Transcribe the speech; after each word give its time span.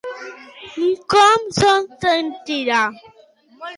I 0.85 0.87
com 1.15 1.45
se 1.59 1.75
sentia? 2.07 2.81